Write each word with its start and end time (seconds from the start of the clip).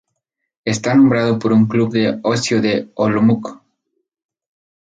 Está 0.65 0.95
nombrado 0.95 1.37
por 1.37 1.53
un 1.53 1.67
club 1.67 1.91
de 1.93 2.19
ocio 2.23 2.59
de 2.59 2.89
Olomouc. 2.95 3.61